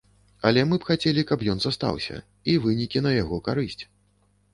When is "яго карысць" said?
3.17-3.79